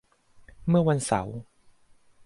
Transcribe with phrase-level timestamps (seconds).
[0.67, 1.37] เมื่อวันเสาร์